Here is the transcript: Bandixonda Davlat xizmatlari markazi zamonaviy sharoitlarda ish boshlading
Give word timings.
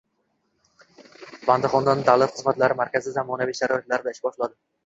Bandixonda 1.51 1.95
Davlat 2.09 2.35
xizmatlari 2.39 2.79
markazi 2.83 3.15
zamonaviy 3.19 3.63
sharoitlarda 3.63 4.17
ish 4.19 4.27
boshlading 4.29 4.61